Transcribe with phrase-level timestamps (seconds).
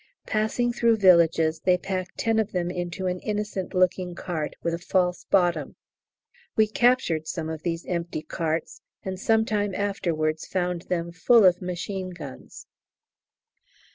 [0.25, 4.79] Passing through villages they pack ten of them into an innocent looking cart with a
[4.79, 5.75] false bottom.
[6.55, 11.61] We captured some of these empty carts, and some time afterwards found them full of
[11.61, 12.65] machine guns!